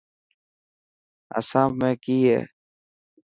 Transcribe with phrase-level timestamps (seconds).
[1.39, 2.39] اسام ۾ ڪي هي.